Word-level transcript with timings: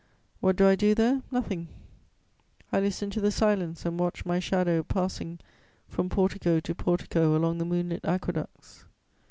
_What 0.39 0.55
do 0.55 0.67
I 0.67 0.73
do 0.75 0.95
there? 0.95 1.21
Nothing: 1.31 1.67
I 2.73 2.79
listen 2.79 3.11
to 3.11 3.21
the 3.21 3.29
silence 3.29 3.85
and 3.85 3.99
watch 3.99 4.25
my 4.25 4.39
shadow 4.39 4.81
passing 4.81 5.37
from 5.87 6.09
portico 6.09 6.59
to 6.59 6.73
portico 6.73 7.37
along 7.37 7.59
the 7.59 7.65
moonlit 7.65 8.03
aqueducts. 8.03 8.85